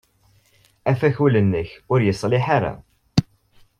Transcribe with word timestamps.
Afakul-nnek 0.91 1.69
ur 1.93 1.99
yeṣliḥ 2.05 2.45
ara. 2.55 2.73